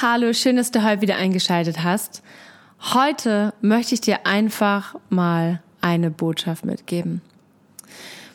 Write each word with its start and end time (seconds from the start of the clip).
Hallo, 0.00 0.32
schön, 0.32 0.56
dass 0.56 0.70
du 0.70 0.82
heute 0.82 1.02
wieder 1.02 1.16
eingeschaltet 1.16 1.82
hast. 1.82 2.22
Heute 2.92 3.54
möchte 3.60 3.94
ich 3.94 4.00
dir 4.00 4.26
einfach 4.26 4.96
mal 5.08 5.62
eine 5.80 6.10
Botschaft 6.10 6.64
mitgeben. 6.64 7.22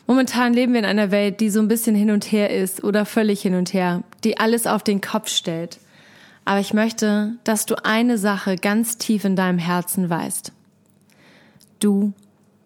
Momentan 0.06 0.54
leben 0.54 0.72
wir 0.72 0.80
in 0.80 0.86
einer 0.86 1.10
Welt, 1.10 1.40
die 1.40 1.50
so 1.50 1.60
ein 1.60 1.68
bisschen 1.68 1.94
hin 1.94 2.10
und 2.10 2.32
her 2.32 2.48
ist 2.50 2.82
oder 2.82 3.04
völlig 3.04 3.42
hin 3.42 3.54
und 3.54 3.74
her, 3.74 4.02
die 4.24 4.38
alles 4.38 4.66
auf 4.66 4.82
den 4.82 5.02
Kopf 5.02 5.28
stellt. 5.28 5.78
Aber 6.46 6.60
ich 6.60 6.72
möchte, 6.72 7.34
dass 7.44 7.66
du 7.66 7.74
eine 7.84 8.16
Sache 8.16 8.56
ganz 8.56 8.96
tief 8.96 9.24
in 9.26 9.36
deinem 9.36 9.58
Herzen 9.58 10.08
weißt. 10.08 10.52
Du 11.78 12.14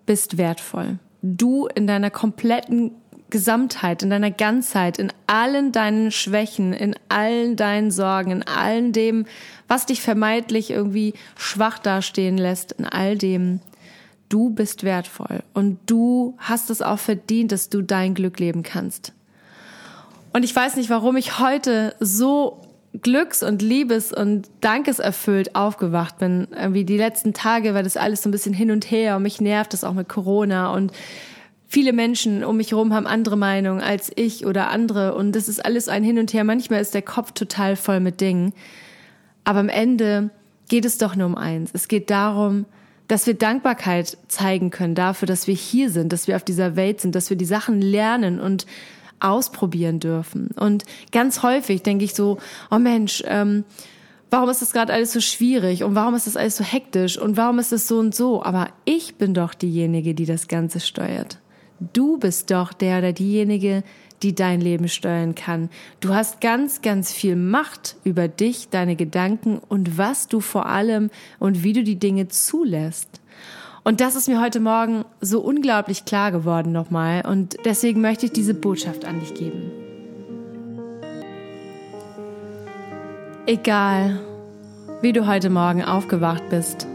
bist 0.07 0.39
wertvoll. 0.39 0.99
Du 1.23 1.67
in 1.67 1.89
deiner 1.89 2.11
kompletten 2.11 2.93
Gesamtheit, 3.33 4.03
in 4.03 4.11
deiner 4.11 4.31
Ganzheit, 4.31 4.99
in 4.99 5.13
allen 5.27 5.73
deinen 5.73 6.13
Schwächen, 6.13 6.73
in 6.73 6.95
allen 7.09 7.57
deinen 7.57 7.91
Sorgen, 7.91 8.31
in 8.31 8.43
allen 8.43 8.93
dem, 8.93 9.25
was 9.67 9.87
dich 9.87 10.03
vermeintlich 10.03 10.71
irgendwie 10.71 11.15
schwach 11.37 11.79
dastehen 11.79 12.37
lässt, 12.37 12.73
in 12.73 12.85
all 12.85 13.17
dem 13.17 13.61
du 14.29 14.51
bist 14.51 14.85
wertvoll 14.85 15.43
und 15.55 15.79
du 15.87 16.37
hast 16.39 16.71
es 16.71 16.83
auch 16.83 16.99
verdient, 16.99 17.53
dass 17.53 17.71
du 17.71 17.83
dein 17.83 18.15
Glück 18.15 18.39
leben 18.39 18.63
kannst. 18.63 19.13
Und 20.33 20.45
ich 20.45 20.55
weiß 20.55 20.77
nicht, 20.77 20.91
warum 20.91 21.17
ich 21.17 21.39
heute 21.39 21.95
so 22.01 22.61
glücks- 23.01 23.43
und 23.43 23.63
liebes- 23.63 24.13
und 24.13 24.51
dankeserfüllt 24.61 25.57
aufgewacht 25.57 26.19
bin. 26.19 26.49
Irgendwie 26.55 26.85
die 26.85 26.99
letzten 26.99 27.33
Tage 27.33 27.73
war 27.73 27.83
das 27.83 27.97
alles 27.97 28.23
so 28.23 28.29
ein 28.29 28.33
bisschen 28.33 28.53
hin 28.53 28.71
und 28.71 28.91
her 28.91 29.17
und 29.17 29.23
mich 29.23 29.41
nervt 29.41 29.73
das 29.73 29.85
auch 29.85 29.95
mit 29.95 30.09
Corona 30.09 30.73
und 30.75 30.93
viele 31.73 31.95
Menschen 31.95 32.45
um 32.45 32.59
mich 32.59 32.73
herum 32.73 32.93
haben 32.93 33.07
andere 33.07 33.39
Meinungen 33.39 33.81
als 33.81 34.13
ich 34.15 34.45
oder 34.45 34.69
andere 34.69 35.15
und 35.15 35.33
das 35.33 35.49
ist 35.49 35.65
alles 35.65 35.89
ein 35.89 36.05
Hin 36.05 36.19
und 36.19 36.35
Her. 36.35 36.45
Manchmal 36.45 36.83
ist 36.83 36.93
der 36.93 37.01
Kopf 37.01 37.33
total 37.33 37.77
voll 37.77 37.99
mit 37.99 38.21
Dingen. 38.21 38.53
Aber 39.45 39.61
am 39.61 39.71
Ende 39.71 40.29
geht 40.69 40.85
es 40.85 40.99
doch 40.99 41.17
nur 41.17 41.27
um 41.27 41.35
eins. 41.35 41.71
Es 41.73 41.89
geht 41.89 42.11
darum, 42.11 42.67
dass 43.09 43.27
wir 43.27 43.33
Dankbarkeit 43.33 44.19
zeigen 44.29 44.69
können 44.69 44.95
dafür, 44.95 45.27
dass 45.27 45.47
wir 45.47 45.55
hier 45.55 45.89
sind, 45.89 46.13
dass 46.13 46.29
wir 46.29 46.37
auf 46.37 46.45
dieser 46.45 46.77
Welt 46.77 47.01
sind, 47.01 47.15
dass 47.15 47.31
wir 47.31 47.39
die 47.39 47.47
Sachen 47.47 47.81
lernen 47.81 48.39
und 48.39 48.67
ausprobieren 49.21 49.99
dürfen. 49.99 50.51
Und 50.55 50.85
ganz 51.11 51.43
häufig 51.43 51.83
denke 51.83 52.05
ich 52.05 52.13
so, 52.13 52.37
oh 52.71 52.79
Mensch, 52.79 53.23
ähm, 53.27 53.65
warum 54.29 54.51
ist 54.51 54.61
das 54.61 54.73
gerade 54.73 54.93
alles 54.93 55.13
so 55.13 55.23
schwierig 55.23 55.85
und 55.85 55.95
warum 55.95 56.15
ist 56.17 56.27
das 56.27 56.37
alles 56.37 56.59
so 56.59 56.65
hektisch 56.65 57.17
und 57.17 57.39
warum 57.39 57.59
ist 57.59 57.73
es 57.73 57.89
so 57.89 57.99
und 57.99 58.15
so? 58.15 58.43
Aber 58.43 58.69
ich 58.85 59.15
bin 59.15 59.33
doch 59.33 59.55
diejenige, 59.55 60.15
die 60.15 60.27
das 60.27 60.49
Ganze 60.49 60.79
steuert. 60.79 61.39
Du 61.93 62.19
bist 62.19 62.51
doch 62.51 62.73
der 62.73 62.99
oder 62.99 63.13
diejenige, 63.13 63.83
die 64.23 64.35
dein 64.35 64.61
Leben 64.61 64.89
steuern 64.89 65.35
kann. 65.35 65.69
Du 66.01 66.15
hast 66.15 66.41
ganz, 66.41 66.83
ganz 66.83 67.13
viel 67.13 67.37
Macht 67.37 67.97
über 68.05 68.29
dich, 68.29 68.69
deine 68.69 68.97
Gedanken 68.97 69.59
und 69.69 69.99
was 69.99 70.29
du 70.29 70.41
vor 70.41 70.67
allem 70.67 71.11
und 71.39 71.63
wie 71.65 71.73
du 71.73 71.83
die 71.83 71.99
Dinge 71.99 72.29
zulässt. 72.29 73.21
Und 73.85 74.01
das 74.01 74.15
ist 74.15 74.29
mir 74.29 74.41
heute 74.41 74.61
Morgen 74.61 75.05
so 75.21 75.41
unglaublich 75.41 76.05
klar 76.05 76.31
geworden 76.31 76.71
nochmal 76.71 77.27
und 77.27 77.57
deswegen 77.65 78.01
möchte 78.01 78.27
ich 78.27 78.33
diese 78.33 78.55
Botschaft 78.55 79.05
an 79.05 79.19
dich 79.19 79.35
geben. 79.35 79.73
Egal, 83.47 84.21
wie 85.01 85.13
du 85.13 85.27
heute 85.27 85.51
Morgen 85.51 85.83
aufgewacht 85.83 86.49
bist, 86.49 86.87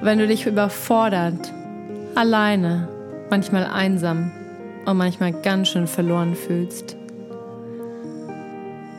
wenn 0.00 0.20
du 0.20 0.28
dich 0.28 0.46
überfordert, 0.46 1.52
alleine, 2.14 2.88
manchmal 3.32 3.64
einsam 3.64 4.30
und 4.84 4.98
manchmal 4.98 5.32
ganz 5.32 5.68
schön 5.68 5.86
verloren 5.86 6.34
fühlst, 6.34 6.96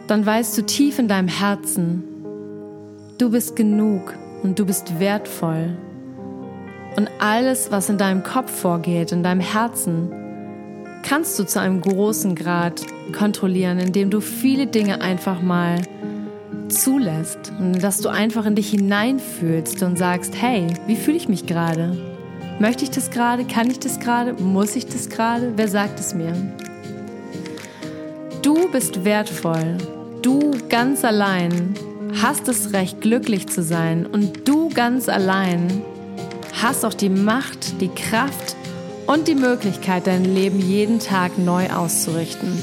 dann 0.07 0.25
weißt 0.25 0.57
du 0.57 0.63
tief 0.63 0.97
in 0.97 1.07
deinem 1.07 1.27
Herzen, 1.27 2.03
du 3.19 3.29
bist 3.29 3.55
genug 3.55 4.15
und 4.41 4.57
du 4.57 4.65
bist 4.65 4.99
wertvoll. 4.99 5.77
Und 6.95 7.11
alles, 7.19 7.71
was 7.71 7.89
in 7.89 7.99
deinem 7.99 8.23
Kopf 8.23 8.51
vorgeht, 8.51 9.11
in 9.11 9.21
deinem 9.21 9.39
Herzen, 9.39 10.11
kannst 11.03 11.37
du 11.37 11.43
zu 11.43 11.61
einem 11.61 11.81
großen 11.81 12.33
Grad 12.33 12.81
kontrollieren, 13.15 13.77
indem 13.77 14.09
du 14.09 14.19
viele 14.19 14.65
Dinge 14.65 15.01
einfach 15.01 15.43
mal 15.43 15.79
zulässt 16.69 17.53
und 17.59 17.83
dass 17.83 18.01
du 18.01 18.09
einfach 18.09 18.47
in 18.47 18.55
dich 18.55 18.71
hineinfühlst 18.71 19.83
und 19.83 19.95
sagst, 19.95 20.33
hey, 20.41 20.65
wie 20.87 20.95
fühle 20.95 21.17
ich 21.17 21.29
mich 21.29 21.45
gerade? 21.45 22.12
Möchte 22.63 22.85
ich 22.85 22.91
das 22.91 23.11
gerade? 23.11 23.43
Kann 23.43 23.69
ich 23.69 23.79
das 23.79 23.99
gerade? 23.99 24.41
Muss 24.41 24.77
ich 24.77 24.85
das 24.85 25.09
gerade? 25.09 25.51
Wer 25.57 25.67
sagt 25.67 25.99
es 25.99 26.13
mir? 26.13 26.33
Du 28.41 28.71
bist 28.71 29.03
wertvoll. 29.03 29.77
Du 30.21 30.51
ganz 30.69 31.03
allein 31.03 31.73
hast 32.21 32.47
das 32.47 32.71
Recht, 32.71 33.01
glücklich 33.01 33.49
zu 33.49 33.63
sein. 33.63 34.05
Und 34.05 34.47
du 34.47 34.69
ganz 34.69 35.09
allein 35.09 35.81
hast 36.61 36.85
auch 36.85 36.93
die 36.93 37.09
Macht, 37.09 37.81
die 37.81 37.89
Kraft 37.89 38.55
und 39.07 39.27
die 39.27 39.35
Möglichkeit, 39.35 40.07
dein 40.07 40.23
Leben 40.23 40.61
jeden 40.61 40.99
Tag 40.99 41.37
neu 41.37 41.69
auszurichten. 41.69 42.57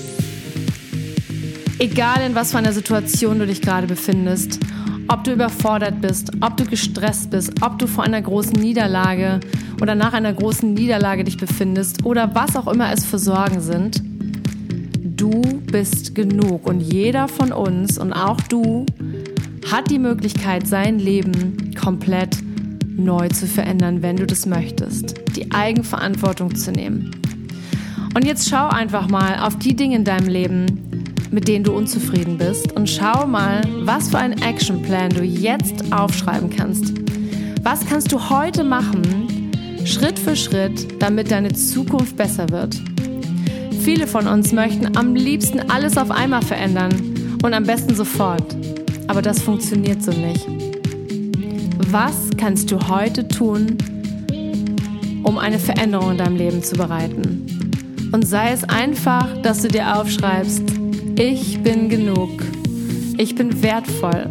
Egal 1.79 2.23
in 2.27 2.35
was 2.35 2.53
für 2.53 2.59
einer 2.59 2.73
Situation 2.73 3.39
du 3.39 3.47
dich 3.47 3.61
gerade 3.61 3.87
befindest, 3.87 4.61
ob 5.09 5.25
du 5.25 5.33
überfordert 5.33 6.01
bist, 6.01 6.31
ob 6.41 6.57
du 6.57 6.65
gestresst 6.65 7.31
bist, 7.31 7.53
ob 7.63 7.79
du 7.79 7.87
vor 7.87 8.05
einer 8.05 8.23
großen 8.23 8.55
Niederlage 8.55 9.41
oder 9.81 9.95
nach 9.95 10.13
einer 10.13 10.33
großen 10.33 10.75
Niederlage 10.75 11.25
dich 11.25 11.37
befindest 11.37 12.05
oder 12.05 12.35
was 12.35 12.57
auch 12.57 12.67
immer 12.67 12.93
es 12.93 13.05
für 13.05 13.19
Sorgen 13.19 13.61
sind, 13.61 14.03
du 15.03 15.41
bist 15.71 16.15
genug 16.15 16.69
und 16.69 16.81
jeder 16.81 17.29
von 17.29 17.53
uns 17.53 17.99
und 17.99 18.13
auch 18.13 18.41
du 18.43 18.87
hat 19.71 19.91
die 19.91 19.99
Möglichkeit, 19.99 20.67
sein 20.67 20.99
Leben 20.99 21.75
komplett 21.81 22.39
neu 22.97 23.29
zu 23.29 23.47
verändern, 23.47 24.03
wenn 24.03 24.17
du 24.17 24.27
das 24.27 24.47
möchtest, 24.47 25.15
die 25.37 25.51
Eigenverantwortung 25.53 26.55
zu 26.55 26.73
nehmen. 26.73 27.11
Und 28.15 28.27
jetzt 28.27 28.49
schau 28.49 28.69
einfach 28.69 29.09
mal 29.09 29.39
auf 29.41 29.59
die 29.59 29.77
Dinge 29.77 29.97
in 29.97 30.05
deinem 30.05 30.29
Leben, 30.29 30.67
mit 31.31 31.47
denen 31.47 31.65
du 31.65 31.73
unzufrieden 31.73 32.39
bist 32.39 32.73
und 32.73 32.91
schau 32.91 33.27
mal, 33.27 33.63
was 33.83 34.09
für 34.09 34.19
einen 34.19 34.43
Actionplan 34.43 35.11
du 35.11 35.23
jetzt 35.23 35.93
aufschreiben 35.93 36.51
kannst. 36.51 36.93
Was 37.63 37.87
kannst 37.87 38.11
du 38.11 38.31
heute 38.31 38.65
machen, 38.65 39.40
Schritt 39.85 40.19
für 40.19 40.37
Schritt, 40.37 41.03
damit 41.03 41.31
deine 41.31 41.53
Zukunft 41.53 42.17
besser 42.17 42.49
wird. 42.51 42.77
Viele 43.83 44.07
von 44.07 44.27
uns 44.27 44.53
möchten 44.53 44.97
am 44.97 45.15
liebsten 45.15 45.71
alles 45.71 45.97
auf 45.97 46.11
einmal 46.11 46.43
verändern 46.43 46.93
und 47.43 47.55
am 47.55 47.65
besten 47.65 47.95
sofort. 47.95 48.45
Aber 49.09 49.23
das 49.23 49.41
funktioniert 49.41 50.03
so 50.03 50.13
nicht. 50.13 50.47
Was 51.91 52.29
kannst 52.37 52.71
du 52.71 52.79
heute 52.89 53.27
tun, 53.27 53.79
um 55.25 55.39
eine 55.39 55.59
Veränderung 55.59 56.13
in 56.13 56.19
deinem 56.19 56.37
Leben 56.37 56.63
zu 56.63 56.77
bereiten? 56.77 57.47
Und 58.13 58.27
sei 58.27 58.53
es 58.53 58.65
einfach, 58.65 59.29
dass 59.43 59.63
du 59.63 59.69
dir 59.69 59.97
aufschreibst, 59.97 60.63
ich 61.19 61.63
bin 61.63 61.89
genug, 61.89 62.43
ich 63.17 63.35
bin 63.35 63.63
wertvoll, 63.63 64.29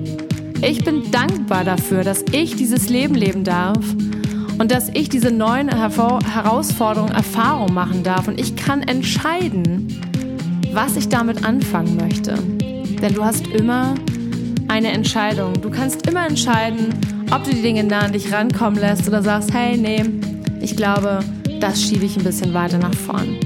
ich 0.62 0.84
bin 0.84 1.12
dankbar 1.12 1.64
dafür, 1.64 2.04
dass 2.04 2.24
ich 2.32 2.56
dieses 2.56 2.90
Leben 2.90 3.16
leben 3.16 3.44
darf 3.44 3.80
und 4.60 4.72
dass 4.72 4.90
ich 4.90 5.10
diese 5.10 5.32
neuen 5.32 5.70
Herausforderungen 5.70 7.14
Erfahrung 7.14 7.74
machen 7.74 8.04
darf 8.04 8.28
und 8.28 8.40
ich 8.40 8.56
kann 8.56 8.84
entscheiden, 8.84 9.88
was 10.74 10.98
ich 10.98 11.10
damit 11.10 11.44
anfangen 11.44 11.96
möchte. 11.96 12.36
Denn 13.02 13.14
du 13.14 13.24
hast 13.24 13.48
immer 13.48 13.96
eine 14.68 14.92
Entscheidung. 14.92 15.54
Du 15.62 15.70
kannst 15.70 16.08
immer 16.08 16.28
entscheiden, 16.28 16.94
ob 17.32 17.46
du 17.46 17.52
die 17.52 17.62
Dinge 17.62 17.86
nah 17.86 18.02
an 18.02 18.12
dich 18.12 18.32
rankommen 18.32 18.80
lässt 18.80 19.08
oder 19.08 19.24
sagst, 19.24 19.54
hey, 19.54 19.78
nee, 19.78 20.04
ich 20.62 20.76
glaube, 20.76 21.22
das 21.62 21.82
schiebe 21.82 22.06
ich 22.06 22.18
ein 22.18 22.24
bisschen 22.24 22.54
weiter 22.54 22.78
nach 22.78 22.94
vorn. 22.94 23.38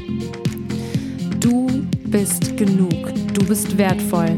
Du 1.40 1.68
bist 2.06 2.58
genug, 2.58 3.14
du 3.34 3.46
bist 3.46 3.78
wertvoll 3.78 4.36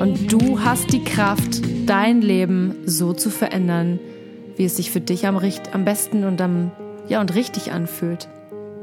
und 0.00 0.32
du 0.32 0.58
hast 0.64 0.92
die 0.92 1.04
Kraft, 1.04 1.60
dein 1.84 2.22
Leben 2.22 2.74
so 2.86 3.12
zu 3.12 3.28
verändern, 3.30 3.98
wie 4.56 4.64
es 4.64 4.76
sich 4.76 4.90
für 4.90 5.00
dich 5.00 5.26
am, 5.26 5.38
am 5.72 5.84
besten 5.84 6.24
und 6.24 6.40
am 6.40 6.72
ja 7.08 7.20
und 7.20 7.34
richtig 7.34 7.72
anfühlt. 7.72 8.28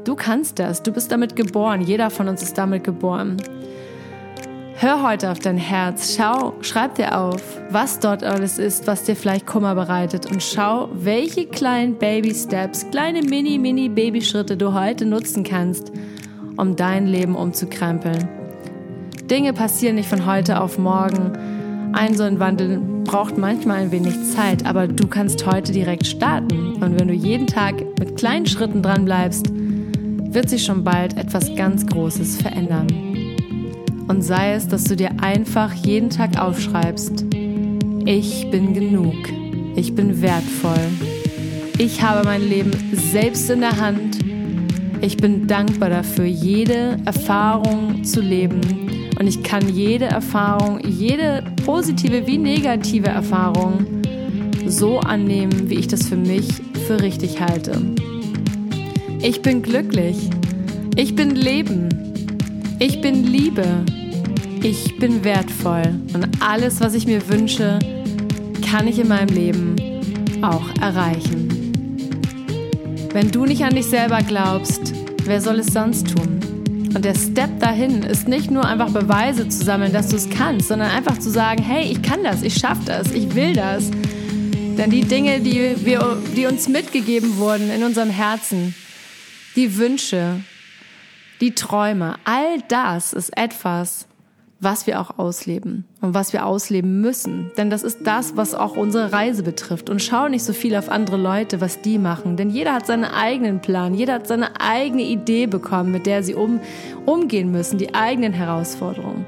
Du 0.04 0.14
kannst 0.14 0.58
das, 0.58 0.82
du 0.82 0.92
bist 0.92 1.10
damit 1.12 1.36
geboren, 1.36 1.80
jeder 1.80 2.10
von 2.10 2.28
uns 2.28 2.42
ist 2.42 2.58
damit 2.58 2.84
geboren. 2.84 3.36
Hör 4.76 5.02
heute 5.02 5.30
auf 5.30 5.38
dein 5.38 5.56
Herz, 5.56 6.16
schau, 6.16 6.54
schreib 6.60 6.96
dir 6.96 7.18
auf, 7.18 7.40
was 7.70 8.00
dort 8.00 8.24
alles 8.24 8.58
ist, 8.58 8.86
was 8.86 9.04
dir 9.04 9.14
vielleicht 9.14 9.46
Kummer 9.46 9.74
bereitet 9.74 10.26
und 10.26 10.42
schau, 10.42 10.88
welche 10.92 11.46
kleinen 11.46 11.94
Baby 11.94 12.34
Steps, 12.34 12.90
kleine 12.90 13.22
Mini, 13.22 13.56
Mini 13.56 13.88
Babyschritte 13.88 14.56
du 14.56 14.74
heute 14.74 15.06
nutzen 15.06 15.44
kannst, 15.44 15.92
um 16.56 16.76
dein 16.76 17.06
Leben 17.06 17.36
umzukrempeln. 17.36 18.28
Dinge 19.30 19.52
passieren 19.52 19.94
nicht 19.94 20.08
von 20.08 20.26
heute 20.26 20.60
auf 20.60 20.76
morgen. 20.76 21.32
Ein 21.94 22.16
so 22.16 22.24
ein 22.24 22.40
Wandel 22.40 22.80
braucht 23.04 23.38
manchmal 23.38 23.82
ein 23.82 23.92
wenig 23.92 24.24
Zeit, 24.32 24.66
aber 24.66 24.88
du 24.88 25.06
kannst 25.06 25.46
heute 25.46 25.70
direkt 25.70 26.04
starten. 26.08 26.74
Und 26.82 26.98
wenn 26.98 27.06
du 27.06 27.14
jeden 27.14 27.46
Tag 27.46 27.76
mit 28.00 28.16
kleinen 28.16 28.46
Schritten 28.46 28.82
dran 28.82 29.04
bleibst, 29.04 29.46
wird 29.54 30.50
sich 30.50 30.64
schon 30.64 30.82
bald 30.82 31.16
etwas 31.16 31.54
ganz 31.54 31.86
Großes 31.86 32.42
verändern. 32.42 32.88
Und 34.08 34.22
sei 34.22 34.54
es, 34.54 34.66
dass 34.66 34.82
du 34.84 34.96
dir 34.96 35.12
einfach 35.22 35.72
jeden 35.72 36.10
Tag 36.10 36.36
aufschreibst, 36.36 37.26
ich 38.04 38.50
bin 38.50 38.74
genug, 38.74 39.14
ich 39.76 39.94
bin 39.94 40.20
wertvoll, 40.20 40.88
ich 41.78 42.02
habe 42.02 42.24
mein 42.24 42.42
Leben 42.42 42.72
selbst 42.92 43.48
in 43.50 43.60
der 43.60 43.80
Hand, 43.80 44.18
ich 45.00 45.16
bin 45.16 45.46
dankbar 45.46 45.90
dafür, 45.90 46.24
jede 46.24 46.98
Erfahrung 47.04 48.02
zu 48.02 48.20
leben 48.20 48.60
und 49.18 49.26
ich 49.26 49.42
kann 49.42 49.68
jede 49.68 50.06
Erfahrung, 50.06 50.80
jede 50.86 51.42
positive 51.64 52.26
wie 52.26 52.38
negative 52.38 53.08
Erfahrung 53.08 53.86
so 54.66 54.98
annehmen, 54.98 55.68
wie 55.70 55.74
ich 55.74 55.88
das 55.88 56.06
für 56.06 56.16
mich 56.16 56.48
für 56.86 57.00
richtig 57.00 57.40
halte. 57.40 57.80
Ich 59.20 59.42
bin 59.42 59.62
glücklich. 59.62 60.16
Ich 60.96 61.14
bin 61.14 61.34
Leben. 61.34 61.88
Ich 62.78 63.00
bin 63.00 63.24
Liebe. 63.24 63.84
Ich 64.62 64.98
bin 64.98 65.24
wertvoll. 65.24 65.94
Und 66.12 66.28
alles, 66.40 66.80
was 66.80 66.94
ich 66.94 67.06
mir 67.06 67.26
wünsche, 67.28 67.78
kann 68.70 68.88
ich 68.88 68.98
in 68.98 69.08
meinem 69.08 69.34
Leben 69.34 69.76
auch 70.42 70.74
erreichen. 70.80 71.72
Wenn 73.12 73.30
du 73.30 73.46
nicht 73.46 73.62
an 73.62 73.74
dich 73.74 73.86
selber 73.86 74.18
glaubst, 74.26 74.92
wer 75.24 75.40
soll 75.40 75.60
es 75.60 75.68
sonst 75.68 76.08
tun? 76.08 76.53
Und 76.94 77.04
der 77.04 77.16
Step 77.16 77.58
dahin 77.58 78.04
ist 78.04 78.28
nicht 78.28 78.52
nur 78.52 78.64
einfach 78.64 78.90
Beweise 78.90 79.48
zu 79.48 79.64
sammeln, 79.64 79.92
dass 79.92 80.08
du 80.08 80.16
es 80.16 80.30
kannst, 80.30 80.68
sondern 80.68 80.90
einfach 80.90 81.18
zu 81.18 81.28
sagen, 81.28 81.60
hey, 81.60 81.90
ich 81.90 82.02
kann 82.02 82.22
das, 82.22 82.42
ich 82.42 82.54
schaffe 82.54 82.82
das, 82.86 83.10
ich 83.10 83.34
will 83.34 83.52
das. 83.52 83.90
Denn 83.90 84.90
die 84.90 85.02
Dinge, 85.02 85.40
die, 85.40 85.84
wir, 85.84 86.16
die 86.36 86.46
uns 86.46 86.68
mitgegeben 86.68 87.36
wurden 87.36 87.68
in 87.70 87.82
unserem 87.82 88.10
Herzen, 88.10 88.76
die 89.56 89.76
Wünsche, 89.76 90.40
die 91.40 91.54
Träume, 91.54 92.14
all 92.24 92.60
das 92.68 93.12
ist 93.12 93.36
etwas, 93.36 94.06
was 94.64 94.86
wir 94.86 95.00
auch 95.00 95.18
ausleben 95.18 95.84
und 96.00 96.14
was 96.14 96.32
wir 96.32 96.46
ausleben 96.46 97.00
müssen. 97.00 97.50
Denn 97.56 97.70
das 97.70 97.82
ist 97.82 97.98
das, 98.04 98.36
was 98.36 98.54
auch 98.54 98.76
unsere 98.76 99.12
Reise 99.12 99.42
betrifft. 99.42 99.90
Und 99.90 100.02
schau 100.02 100.28
nicht 100.28 100.44
so 100.44 100.52
viel 100.52 100.74
auf 100.74 100.88
andere 100.88 101.16
Leute, 101.16 101.60
was 101.60 101.80
die 101.82 101.98
machen. 101.98 102.36
Denn 102.36 102.50
jeder 102.50 102.74
hat 102.74 102.86
seinen 102.86 103.04
eigenen 103.04 103.60
Plan, 103.60 103.94
jeder 103.94 104.14
hat 104.14 104.26
seine 104.26 104.60
eigene 104.60 105.02
Idee 105.02 105.46
bekommen, 105.46 105.92
mit 105.92 106.06
der 106.06 106.22
sie 106.22 106.34
um, 106.34 106.60
umgehen 107.06 107.52
müssen, 107.52 107.78
die 107.78 107.94
eigenen 107.94 108.32
Herausforderungen. 108.32 109.24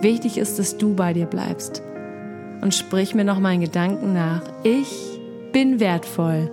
Wichtig 0.00 0.36
ist, 0.36 0.58
dass 0.58 0.76
du 0.76 0.94
bei 0.94 1.12
dir 1.12 1.26
bleibst. 1.26 1.82
Und 2.60 2.74
sprich 2.74 3.14
mir 3.14 3.24
noch 3.24 3.40
meinen 3.40 3.60
Gedanken 3.60 4.12
nach. 4.12 4.42
Ich 4.62 5.20
bin 5.52 5.80
wertvoll. 5.80 6.50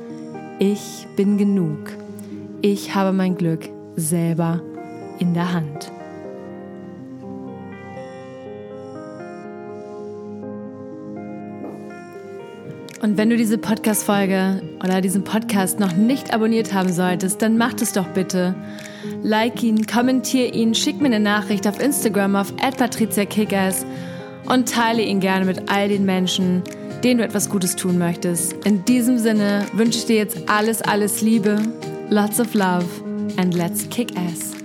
Ich 0.59 1.07
bin 1.15 1.37
genug. 1.37 1.91
Ich 2.61 2.93
habe 2.95 3.11
mein 3.11 3.35
Glück 3.35 3.69
selber 3.95 4.61
in 5.19 5.33
der 5.33 5.53
Hand. 5.53 5.91
Und 13.01 13.17
wenn 13.17 13.29
du 13.29 13.37
diese 13.37 13.57
Podcast-Folge 13.57 14.61
oder 14.83 14.99
diesen 14.99 15.23
Podcast 15.23 15.79
noch 15.79 15.93
nicht 15.93 16.33
abonniert 16.33 16.73
haben 16.73 16.91
solltest, 16.91 17.41
dann 17.41 17.57
mach 17.57 17.73
es 17.81 17.93
doch 17.93 18.07
bitte. 18.09 18.55
Like 19.23 19.63
ihn, 19.63 19.87
kommentier 19.87 20.53
ihn, 20.53 20.75
schick 20.75 20.99
mir 20.99 21.07
eine 21.07 21.21
Nachricht 21.21 21.65
auf 21.65 21.79
Instagram 21.79 22.35
auf 22.35 22.53
@patriziakickers 22.57 23.85
und 24.47 24.69
teile 24.69 25.01
ihn 25.01 25.21
gerne 25.21 25.45
mit 25.45 25.71
all 25.71 25.87
den 25.87 26.05
Menschen, 26.05 26.61
denen 27.03 27.19
du 27.19 27.23
etwas 27.23 27.49
Gutes 27.49 27.77
tun 27.77 27.97
möchtest. 27.97 28.53
In 28.65 28.83
diesem 28.83 29.17
Sinne 29.17 29.65
wünsche 29.73 29.99
ich 29.99 30.05
dir 30.05 30.17
jetzt 30.17 30.49
alles, 30.49 30.81
alles 30.81 31.21
Liebe, 31.21 31.57
lots 32.09 32.39
of 32.41 32.53
love 32.53 32.85
and 33.37 33.53
let's 33.53 33.87
kick 33.89 34.11
ass. 34.17 34.58